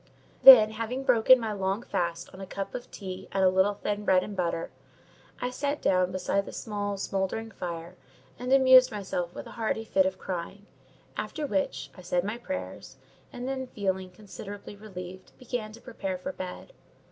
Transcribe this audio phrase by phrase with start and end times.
[0.41, 4.03] Then, having broken my long fast on a cup of tea and a little thin
[4.03, 4.71] bread and butter,
[5.39, 7.97] I sat down beside the small, smouldering fire,
[8.39, 10.65] and amused myself with a hearty fit of crying;
[11.15, 12.97] after which, I said my prayers,
[13.31, 16.73] and then, feeling considerably relieved, began to prepare for bed.